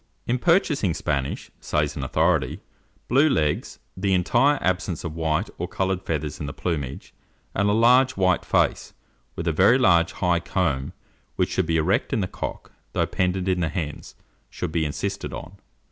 [0.25, 2.61] "In purchasing Spanish," says an authority,
[3.07, 7.13] "blue legs, the entire absence of white or coloured feathers in the plumage,
[7.53, 8.95] and a large, white face,
[9.35, 10.93] with a very large high comb,
[11.35, 14.15] which should be erect in the cock, though pendent in the hens,
[14.49, 15.57] should be insisted on."